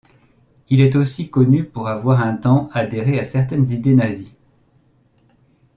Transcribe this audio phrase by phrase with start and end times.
[0.69, 4.33] Il est aussi connu pour avoir un temps adhéré à certaines idées nazies.